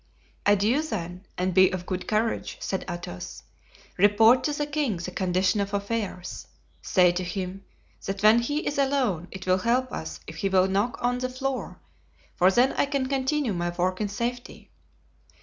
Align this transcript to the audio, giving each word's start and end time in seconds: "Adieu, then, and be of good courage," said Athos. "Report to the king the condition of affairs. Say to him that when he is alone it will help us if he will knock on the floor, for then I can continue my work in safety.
"Adieu, 0.47 0.81
then, 0.81 1.27
and 1.37 1.53
be 1.53 1.69
of 1.71 1.85
good 1.85 2.07
courage," 2.07 2.57
said 2.59 2.83
Athos. 2.89 3.43
"Report 3.97 4.43
to 4.43 4.51
the 4.51 4.65
king 4.65 4.97
the 4.97 5.11
condition 5.11 5.61
of 5.61 5.75
affairs. 5.75 6.47
Say 6.81 7.11
to 7.11 7.23
him 7.23 7.63
that 8.07 8.23
when 8.23 8.39
he 8.39 8.65
is 8.65 8.79
alone 8.79 9.27
it 9.29 9.45
will 9.45 9.59
help 9.59 9.91
us 9.91 10.19
if 10.25 10.37
he 10.37 10.49
will 10.49 10.67
knock 10.67 10.97
on 11.03 11.19
the 11.19 11.29
floor, 11.29 11.79
for 12.33 12.49
then 12.49 12.73
I 12.77 12.87
can 12.87 13.05
continue 13.09 13.53
my 13.53 13.69
work 13.69 14.01
in 14.01 14.09
safety. 14.09 14.71